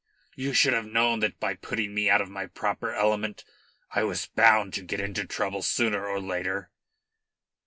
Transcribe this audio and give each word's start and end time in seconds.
You 0.35 0.53
should 0.53 0.73
have 0.73 0.87
known 0.87 1.19
that 1.19 1.39
by 1.39 1.53
putting 1.53 1.93
me 1.93 2.09
out 2.09 2.21
of 2.21 2.27
my 2.31 2.47
proper 2.47 2.91
element 2.91 3.43
I 3.91 4.01
was 4.03 4.25
bound 4.25 4.73
to 4.73 4.81
get 4.81 4.99
into 4.99 5.27
trouble 5.27 5.61
sooner 5.61 6.07
or 6.07 6.19
later." 6.19 6.71